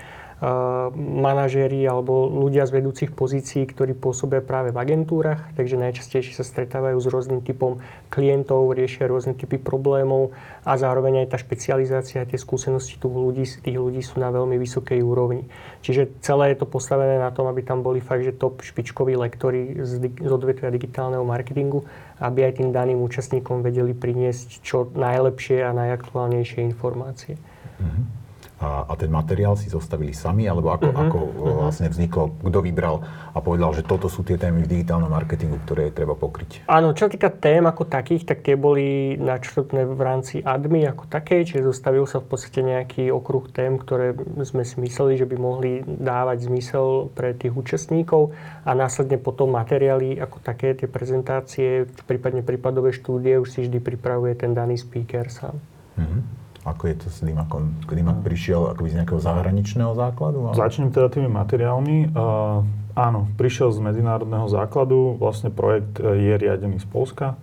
[0.93, 6.93] manažéri alebo ľudia z vedúcich pozícií, ktorí pôsobia práve v agentúrach, takže najčastejšie sa stretávajú
[7.01, 7.81] s rôznym typom
[8.13, 13.49] klientov, riešia rôzne typy problémov a zároveň aj tá špecializácia a tie skúsenosti tých ľudí,
[13.49, 15.49] tých ľudí sú na veľmi vysokej úrovni.
[15.81, 19.81] Čiže celé je to postavené na tom, aby tam boli fakt, že top špičkoví lektori
[19.81, 21.81] z, z odvetvia digitálneho marketingu,
[22.21, 27.41] aby aj tým daným účastníkom vedeli priniesť čo najlepšie a najaktuálnejšie informácie.
[27.81, 28.26] Mm-hmm.
[28.57, 31.55] A, a ten materiál si zostavili sami, alebo ako, uh-huh, ako uh-huh.
[31.69, 35.93] vlastne vzniklo, kto vybral a povedal, že toto sú tie témy v digitálnom marketingu, ktoré
[35.93, 36.65] je treba pokryť?
[36.65, 41.53] Áno, čo týka tém ako takých, tak tie boli načrtnuté v rámci ADMI ako takej,
[41.53, 45.85] čiže zostavil sa v podstate nejaký okruh tém, ktoré sme si mysleli, že by mohli
[45.85, 48.33] dávať zmysel pre tých účastníkov
[48.65, 54.33] a následne potom materiály ako také, tie prezentácie, prípadne prípadové štúdie už si vždy pripravuje
[54.33, 55.61] ten daný speaker sám.
[55.97, 56.21] Uh-huh.
[56.67, 57.71] Ako je to s Dimakom?
[57.87, 60.51] Dimak prišiel akoby z nejakého zahraničného základu?
[60.51, 60.59] Ale...
[60.59, 62.11] Začnem teda tými materiálmi.
[62.11, 62.61] Uh,
[62.93, 65.15] áno, prišiel z medzinárodného základu.
[65.15, 67.39] Vlastne projekt e, je riadený z Polska.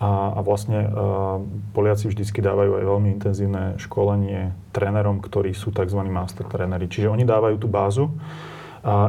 [0.00, 1.44] A, a vlastne uh,
[1.76, 6.00] Poliaci vždycky dávajú aj veľmi intenzívne školenie trénerom, ktorí sú tzv.
[6.08, 6.88] master tréneri.
[6.88, 8.08] Čiže oni dávajú tú bázu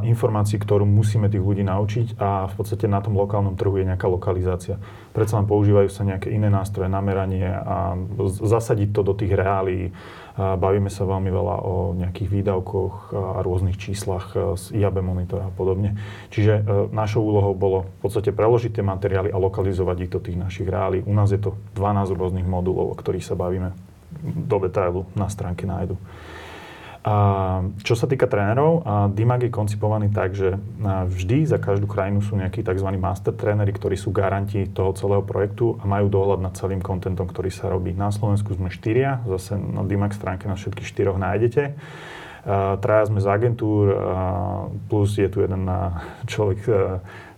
[0.03, 4.03] informácií, ktorú musíme tých ľudí naučiť a v podstate na tom lokálnom trhu je nejaká
[4.03, 4.75] lokalizácia.
[5.15, 9.95] Predsa len používajú sa nejaké iné nástroje, nameranie a zasadiť to do tých reálií.
[10.35, 15.99] Bavíme sa veľmi veľa o nejakých výdavkoch a rôznych číslach z IAB monitora a podobne.
[16.31, 16.61] Čiže e,
[16.95, 21.03] našou úlohou bolo v podstate preložiť tie materiály a lokalizovať ich do tých našich reálií.
[21.03, 23.75] U nás je to 12 rôznych modulov, o ktorých sa bavíme
[24.23, 25.99] do detailu na stránke nájdu.
[27.01, 27.15] A
[27.81, 28.85] čo sa týka trénerov,
[29.17, 30.53] DIMAG je koncipovaný tak, že
[30.85, 32.85] vždy za každú krajinu sú nejakí tzv.
[32.93, 37.49] master tréneri, ktorí sú garanti toho celého projektu a majú dohľad nad celým kontentom, ktorý
[37.49, 37.97] sa robí.
[37.97, 41.73] Na Slovensku sme štyria, zase na DIMAG stránke na všetkých štyroch nájdete.
[42.81, 43.97] Traja sme z agentúr,
[44.85, 45.65] plus je tu jeden
[46.29, 46.61] človek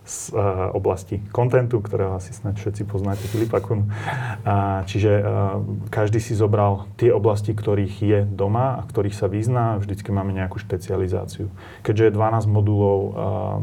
[0.04, 3.88] z uh, oblasti kontentu, ktorého asi snad všetci poznáte, Filipa Kun.
[3.88, 9.80] Uh, čiže uh, každý si zobral tie oblasti, ktorých je doma a ktorých sa vyzná.
[9.80, 11.48] Vždycky máme nejakú špecializáciu.
[11.80, 13.12] Keďže je 12 modulov, uh,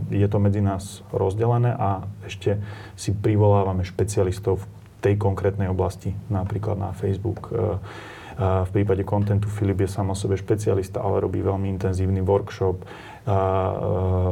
[0.10, 2.58] je to medzi nás rozdelené a ešte
[2.98, 4.70] si privolávame špecialistov v
[5.06, 7.50] tej konkrétnej oblasti, napríklad na Facebook.
[8.42, 12.86] V prípade kontentu Filip je sám o sebe špecialista, ale robí veľmi intenzívny workshop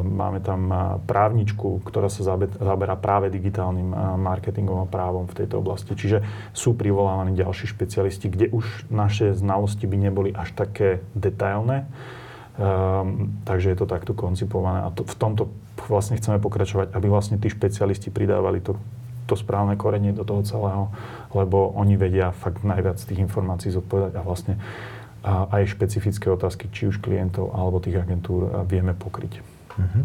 [0.02, 0.62] Máme tam
[1.06, 5.94] právničku, ktorá sa zaberá práve digitálnym marketingom a právom v tejto oblasti.
[5.94, 6.26] Čiže
[6.58, 11.86] sú privolávaní ďalší špecialisti, kde už naše znalosti by neboli až také detailné.
[12.60, 15.48] Um, takže je to takto koncipované a to, v tomto
[15.88, 18.76] vlastne chceme pokračovať, aby vlastne tí špecialisti pridávali to,
[19.32, 20.92] to správne korenie do toho celého,
[21.32, 24.60] lebo oni vedia fakt najviac tých informácií zodpovedať a vlastne
[25.24, 29.44] a aj špecifické otázky, či už klientov alebo tých agentúr vieme pokryť.
[29.76, 30.04] Uh-huh.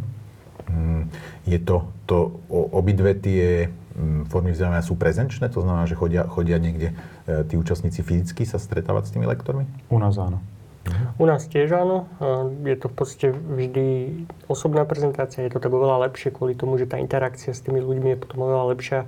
[1.47, 5.53] Je to, to obidve tie mm, formy vzdelávania sú prezenčné?
[5.53, 6.97] To znamená, že chodia, chodia niekde
[7.29, 9.69] e, tí účastníci fyzicky sa stretávať s tými lektormi?
[9.93, 10.41] U nás áno.
[10.85, 11.23] Uh-huh.
[11.23, 12.11] U nás tiež áno.
[12.65, 13.87] Je to v podstate vždy
[14.51, 15.45] osobná prezentácia.
[15.45, 18.45] Je to tak oveľa lepšie kvôli tomu, že tá interakcia s tými ľuďmi je potom
[18.45, 18.99] oveľa lepšia.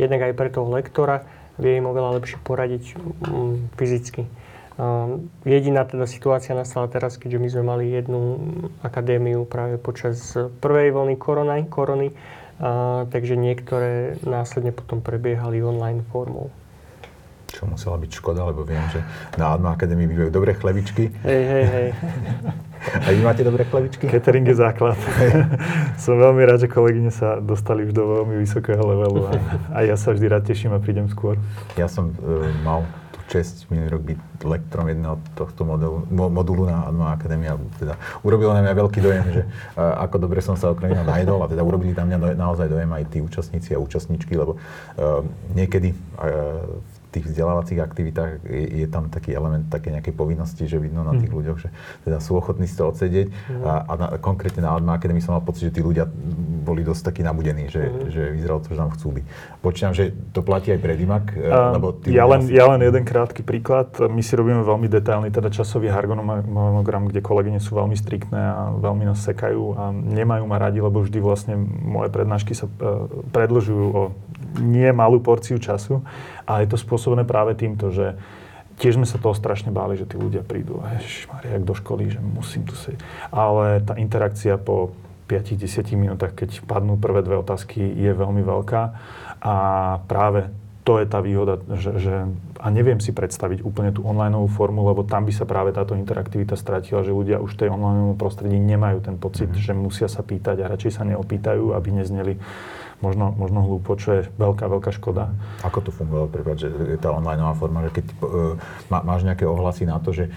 [0.00, 1.24] Jednak aj pre toho lektora
[1.60, 4.26] vie im oveľa lepšie poradiť mm, fyzicky.
[4.82, 8.20] Ehm, jediná teda situácia nastala teraz, keďže my sme mali jednu
[8.82, 12.10] akadémiu práve počas prvej vlny korony, korony
[12.58, 16.50] a, takže niektoré následne potom prebiehali online formou.
[17.52, 19.04] Čo musela byť škoda, lebo viem, že
[19.36, 21.12] na Adma Akadémii bývajú dobré chlebičky.
[21.20, 21.88] Hej, hej, hej.
[22.96, 24.08] A vy máte dobré chlebičky?
[24.08, 24.96] Catering je základ.
[26.02, 29.32] Som veľmi rád, že kolegyne sa dostali už do veľmi vysokého levelu a,
[29.68, 31.36] a ja sa vždy rád teším a prídem skôr.
[31.76, 32.88] Ja som uh, mal
[33.32, 37.56] čest minulý rok byť lektorom jedného tohto modelu, modulu na Adma Akadémia.
[37.80, 39.42] Teda urobilo na mňa veľký dojem, že
[39.80, 43.08] ako dobre som sa okrem iného najdol a teda urobili tam mňa naozaj dojem aj
[43.08, 44.60] tí účastníci a účastníčky, lebo
[45.56, 46.76] niekedy uh,
[47.12, 51.28] tých vzdelávacích aktivitách je, je tam taký element také nejakej povinnosti, že vidno na tých
[51.28, 51.38] mm.
[51.38, 51.68] ľuďoch, že
[52.08, 53.28] teda sú ochotní si to odsediť.
[53.28, 53.62] Mm.
[53.68, 56.08] A, a na, konkrétne na Adma Academy som mal pocit, že tí ľudia
[56.64, 58.08] boli dosť takí nabudení, že, mm.
[58.08, 59.24] že vyzeralo to, že tam chcú byť.
[59.60, 61.36] Počítam, že to platí aj pre Dimak?
[61.76, 63.92] Lebo ja, len, ja len jeden krátky príklad.
[64.00, 69.04] My si robíme veľmi detailný teda časový harmonogram, kde kolegyne sú veľmi striktné a veľmi
[69.04, 74.02] nás sekajú a nemajú ma radi, lebo vždy vlastne moje prednášky sa uh, predlžujú o
[74.60, 76.04] nie malú porciu času.
[76.44, 78.18] A je to spôsobené práve týmto, že
[78.80, 82.20] tiež sme sa toho strašne báli, že tí ľudia prídu, ježišmarja, jak do školy, že
[82.20, 83.00] musím tu sedieť.
[83.30, 84.96] Ale tá interakcia po
[85.30, 88.82] 5-10 minútach, keď padnú prvé dve otázky, je veľmi veľká.
[89.42, 89.54] A
[90.04, 90.50] práve
[90.82, 92.14] to je tá výhoda, že, že
[92.58, 96.58] a neviem si predstaviť úplne tú online formu, lebo tam by sa práve táto interaktivita
[96.58, 99.62] stratila, že ľudia už v tej online prostredí nemajú ten pocit, mm-hmm.
[99.62, 102.34] že musia sa pýtať a radšej sa neopýtajú, aby nezneli
[103.02, 105.34] možno, možno hlúpo, čo je veľká, veľká škoda.
[105.66, 108.56] Ako to fungovalo, prepáč, že tá online forma, že keď uh,
[108.88, 110.30] má, máš nejaké ohlasy na to, že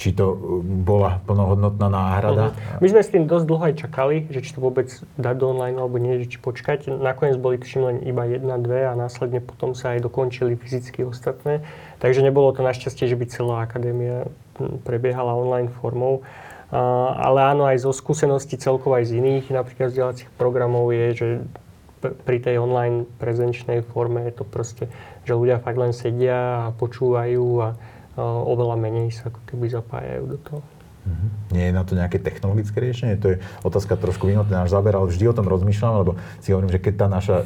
[0.00, 0.36] či to e,
[0.82, 2.50] bola plnohodnotná náhrada?
[2.50, 2.80] Uh-huh.
[2.82, 5.78] My sme s tým dosť dlho aj čakali, že či to vôbec dať do online
[5.78, 6.90] alebo nie, či počkať.
[6.90, 11.62] Nakoniec boli tuším len iba jedna, dve a následne potom sa aj dokončili fyzicky ostatné.
[12.02, 14.26] Takže nebolo to našťastie, že by celá akadémia
[14.82, 16.26] prebiehala online formou.
[16.72, 21.28] Ale áno, aj zo skúseností celkovo aj z iných napríklad vzdelávacích programov je, že
[22.02, 24.90] pri tej online prezenčnej forme je to proste,
[25.22, 27.68] že ľudia fakt len sedia a počúvajú a
[28.20, 30.60] oveľa menej sa ako keby zapájajú do toho.
[31.02, 31.28] Mm-hmm.
[31.50, 33.18] Nie je na to nejaké technologické riešenie?
[33.18, 33.36] To je
[33.66, 36.94] otázka trošku mimo náš záber, ale vždy o tom rozmýšľam, lebo si hovorím, že keď
[36.94, 37.44] tá naša e,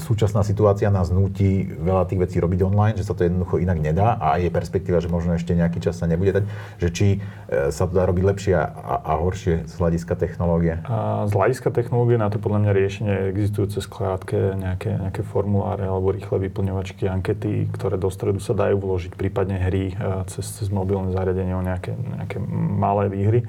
[0.00, 4.16] súčasná situácia nás nutí veľa tých vecí robiť online, že sa to jednoducho inak nedá
[4.16, 6.44] a je perspektíva, že možno ešte nejaký čas sa nebude dať,
[6.80, 7.06] že či
[7.52, 8.64] e, sa to dá robiť lepšie a,
[9.04, 10.80] a horšie z hľadiska technológie?
[10.88, 16.08] A z hľadiska technológie na to podľa mňa riešenie existujúce skládke, nejaké, nejaké formuláre alebo
[16.08, 21.12] rýchle vyplňovačky, ankety, ktoré do stredu sa dajú vložiť, prípadne hry e, cez, cez mobilné
[21.12, 22.40] zariadenie o nejaké, nejaké
[22.78, 23.40] malé výhry,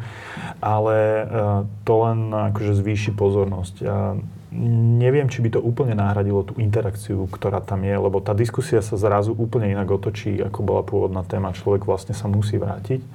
[0.60, 1.24] ale e,
[1.86, 2.20] to len
[2.52, 3.76] akože zvýši pozornosť.
[3.86, 4.18] Ja
[5.00, 8.98] neviem, či by to úplne nahradilo tú interakciu, ktorá tam je, lebo tá diskusia sa
[8.98, 11.54] zrazu úplne inak otočí, ako bola pôvodná téma.
[11.54, 13.06] Človek vlastne sa musí vrátiť.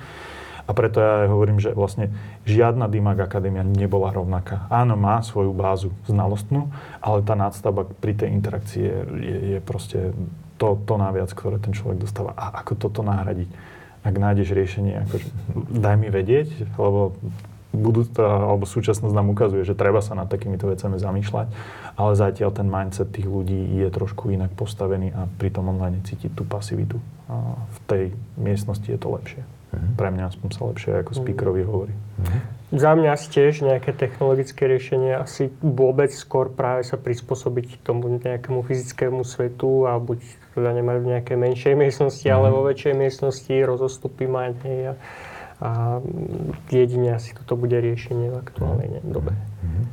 [0.64, 2.08] A preto ja hovorím, že vlastne
[2.48, 4.64] žiadna DIMAG akadémia nebola rovnaká.
[4.72, 6.72] Áno, má svoju bázu znalostnú,
[7.04, 10.16] ale tá nadstavba pri tej interakcii je, je, je proste
[10.56, 12.32] to, to naviac, ktoré ten človek dostáva.
[12.32, 13.73] A ako toto nahradiť?
[14.04, 15.26] Ak nájdeš riešenie, akože
[15.80, 17.16] daj mi vedieť, lebo
[17.74, 21.46] budú, alebo súčasnosť nám ukazuje, že treba sa nad takýmito vecami zamýšľať,
[21.98, 26.32] ale zatiaľ ten mindset tých ľudí je trošku inak postavený a pri tom online cítiť
[26.32, 27.02] tú pasivitu.
[27.26, 28.04] A v tej
[28.38, 29.42] miestnosti je to lepšie.
[29.42, 29.90] Uh-huh.
[29.98, 31.18] Pre mňa aspoň sa lepšie ako mhm.
[31.24, 31.94] speakerovi hovorí.
[31.94, 32.40] Uh-huh.
[32.74, 39.22] Za mňa tiež nejaké technologické riešenie asi vôbec skôr práve sa prispôsobiť tomu nejakému fyzickému
[39.22, 40.22] svetu a buď
[40.54, 42.38] teda nemajú v nejakej menšej miestnosti, mm-hmm.
[42.38, 42.54] ale mhm.
[42.54, 44.54] vo väčšej miestnosti rozostupy mať.
[44.64, 44.94] Hej, a,
[45.60, 45.70] a
[46.70, 49.34] jedine asi toto bude riešenie v aktuálnej dobe.
[49.34, 49.84] Mm-hmm.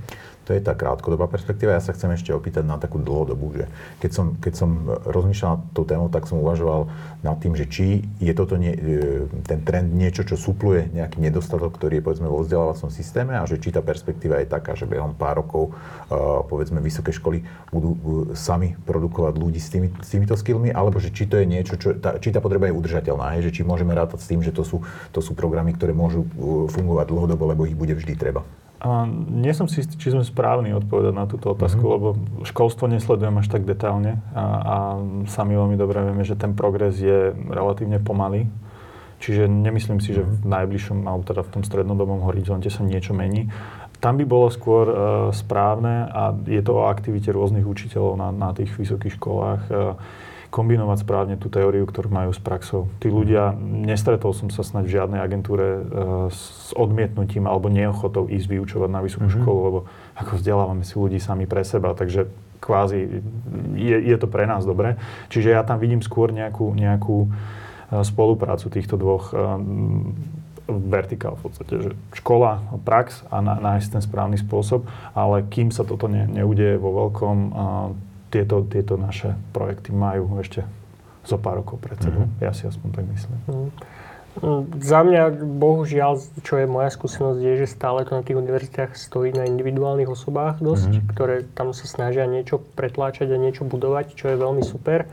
[0.51, 1.79] To je tá krátkodobá perspektíva.
[1.79, 3.71] Ja sa chcem ešte opýtať na takú dlhodobú, že
[4.03, 6.91] keď som, keď som rozmýšľal nad tou témou, tak som uvažoval
[7.23, 11.71] nad tým, že či je toto nie, e, ten trend niečo, čo supluje nejaký nedostatok,
[11.79, 15.15] ktorý je povedzme vo vzdelávacom systéme a že či tá perspektíva je taká, že behom
[15.15, 17.95] pár rokov uh, povedzme vysoké školy budú
[18.35, 21.95] sami produkovať ľudí s, tými, s týmito skillmi, alebo že či to je niečo, čo,
[21.95, 24.67] tá, či tá potreba je udržateľná, hej, že či môžeme rátať s tým, že to
[24.67, 24.83] sú,
[25.15, 26.27] to sú programy, ktoré môžu
[26.75, 28.43] fungovať dlhodobo, lebo ich bude vždy treba.
[28.81, 31.95] A nie som si istý, či sme správni odpovedať na túto otázku, mm-hmm.
[32.01, 32.07] lebo
[32.49, 34.75] školstvo nesledujem až tak detailne a, a
[35.29, 38.49] sami veľmi dobre vieme, že ten progres je relatívne pomalý.
[39.21, 40.49] Čiže nemyslím si, že v mhm.
[40.49, 43.53] najbližšom, alebo teda v tom strednodobom horizonte sa niečo mení.
[44.01, 44.97] Tam by bolo skôr uh,
[45.29, 49.61] správne a je to o aktivite rôznych učiteľov na, na tých vysokých školách.
[49.69, 49.93] Uh,
[50.51, 52.91] kombinovať správne tú teóriu, ktorú majú s praxou.
[52.99, 55.81] Tí ľudia, nestretol som sa snať v žiadnej agentúre uh,
[56.27, 59.43] s odmietnutím alebo neochotou ísť vyučovať na vysokú mm-hmm.
[59.47, 59.79] školu, lebo
[60.19, 62.27] ako vzdelávame si ľudí sami pre seba, takže
[62.59, 63.23] kvázi
[63.79, 64.99] je, je to pre nás dobre.
[65.31, 69.55] Čiže ja tam vidím skôr nejakú, nejakú uh, spoluprácu týchto dvoch uh,
[70.67, 76.07] vertikál v podstate, že škola, prax a nájsť ten správny spôsob, ale kým sa toto
[76.07, 77.37] ne, neudeje vo veľkom,
[78.31, 80.63] tieto, tieto naše projekty majú ešte
[81.27, 82.25] zo pár rokov pred sebou.
[82.25, 82.41] Mm-hmm.
[82.41, 83.37] Ja si aspoň tak myslím.
[83.51, 83.69] Mm.
[84.79, 89.35] Za mňa, bohužiaľ, čo je moja skúsenosť, je, že stále to na tých univerzitách stojí
[89.35, 91.11] na individuálnych osobách dosť, mm-hmm.
[91.11, 95.03] ktoré tam sa snažia niečo pretláčať a niečo budovať, čo je veľmi super.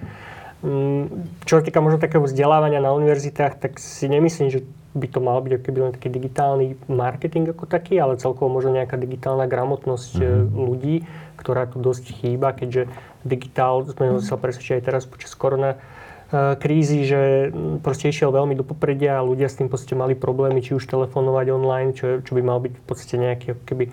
[0.62, 4.62] Mm, čo sa týka možno takého vzdelávania na univerzitách, tak si nemyslím, že
[4.96, 8.96] by to mal byť keby len taký digitálny marketing ako taký, ale celkovo možno nejaká
[8.96, 10.56] digitálna gramotnosť mm-hmm.
[10.56, 10.96] ľudí,
[11.36, 12.88] ktorá tu dosť chýba, keďže
[13.22, 17.52] digitál, sme sa presvedčiť aj teraz počas korona, eh, krízy, že
[17.84, 21.46] proste išiel veľmi do popredia a ľudia s tým podstate mali problémy, či už telefonovať
[21.52, 23.92] online, čo, čo by mal byť v podstate nejaký keby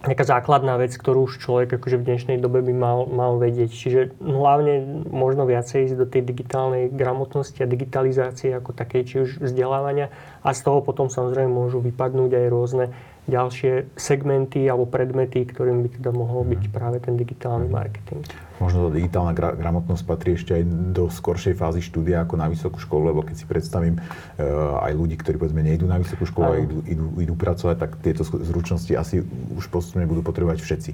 [0.00, 3.68] nejaká základná vec, ktorú už človek akože v dnešnej dobe by mal, mal vedieť.
[3.68, 9.30] Čiže hlavne možno viacej ísť do tej digitálnej gramotnosti a digitalizácie ako takej, či už
[9.44, 10.08] vzdelávania.
[10.40, 12.84] A z toho potom samozrejme môžu vypadnúť aj rôzne
[13.30, 16.72] ďalšie segmenty alebo predmety, ktorým by teda mohol byť mhm.
[16.74, 18.26] práve ten digitálny marketing.
[18.60, 22.76] Možno tá digitálna gra- gramotnosť patrí ešte aj do skoršej fázy štúdia ako na vysokú
[22.76, 26.56] školu, lebo keď si predstavím uh, aj ľudí, ktorí povedzme nejdú na vysokú školu a
[26.60, 29.24] idú, idú, idú pracovať, tak tieto zručnosti asi
[29.56, 30.90] už postupne budú potrebovať všetci.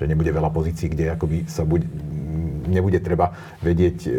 [0.00, 1.84] Že nebude veľa pozícií, kde akoby sa bude,
[2.64, 4.14] nebude treba vedieť uh,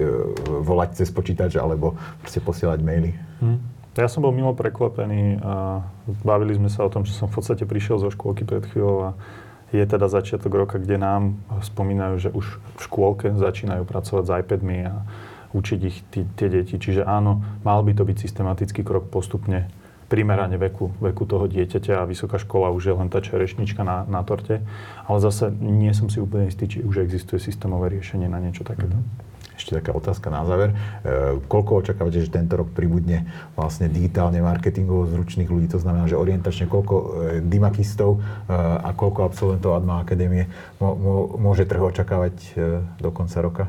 [0.61, 3.17] volať cez počítač alebo proste posielať maily.
[3.41, 3.70] Hmm.
[3.99, 5.83] Ja som bol mimo prekvapený a
[6.23, 9.19] bavili sme sa o tom, že som v podstate prišiel zo škôlky pred chvíľou a
[9.71, 14.77] je teda začiatok roka, kde nám spomínajú, že už v škôlke začínajú pracovať s iPadmi
[14.87, 14.95] a
[15.51, 16.79] učiť ich tí, tie deti.
[16.79, 19.67] Čiže áno, mal by to byť systematický krok postupne
[20.11, 24.23] primerane veku, veku toho dieťaťa a vysoká škola už je len tá čerešnička na, na
[24.27, 24.59] torte.
[25.07, 28.95] Ale zase nie som si úplne istý, či už existuje systémové riešenie na niečo takéto.
[28.95, 29.30] Mm-hmm.
[29.61, 30.73] Ešte taká otázka na záver.
[30.73, 35.69] E, koľko očakávate, že tento rok pribudne vlastne digitálne marketingovo zručných ľudí?
[35.69, 37.05] To znamená, že orientačne koľko e,
[37.45, 40.49] dimakistov e, a koľko absolventov Adma Akadémie
[41.37, 42.57] môže trh očakávať
[42.97, 43.65] do konca roka?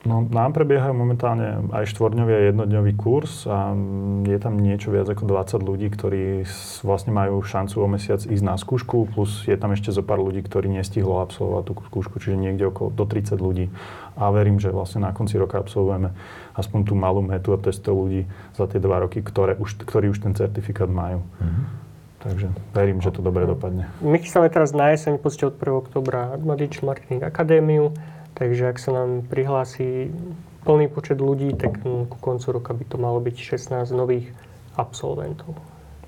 [0.00, 3.76] No, nám prebiehajú momentálne aj štvorňový a jednodňový kurz a
[4.24, 6.48] je tam niečo viac ako 20 ľudí, ktorí
[6.80, 10.40] vlastne majú šancu o mesiac ísť na skúšku, plus je tam ešte zo pár ľudí,
[10.40, 13.68] ktorí nestihlo absolvovať tú skúšku, čiže niekde okolo do 30 ľudí.
[14.16, 16.16] A verím, že vlastne na konci roka absolvujeme
[16.56, 18.24] aspoň tú malú metu a testov ľudí
[18.56, 21.20] za tie dva roky, ktoré už, ktorí už ten certifikát majú.
[21.44, 21.64] Mm-hmm.
[22.20, 23.88] Takže verím, že to dobre dopadne.
[24.00, 25.60] My chystáme teraz na jeseň, od 1.
[25.72, 27.92] oktobra Admadič Marketing Akadémiu
[28.34, 30.14] Takže ak sa nám prihlási
[30.64, 34.30] plný počet ľudí, tak ku koncu roka by to malo byť 16 nových
[34.76, 35.56] absolventov.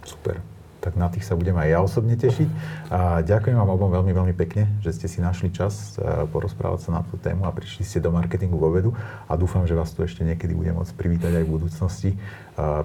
[0.05, 0.41] Super.
[0.83, 2.49] Tak na tých sa budem aj ja osobne tešiť.
[2.91, 6.99] A ďakujem vám obom veľmi, veľmi pekne, že ste si našli čas e, porozprávať sa
[6.99, 8.91] na tú tému a prišli ste do marketingu vo vedu
[9.31, 12.11] a dúfam, že vás tu ešte niekedy budem môcť privítať aj v budúcnosti.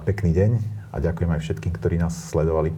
[0.06, 0.50] Pekný deň
[0.94, 2.70] a ďakujem aj všetkým, ktorí nás sledovali.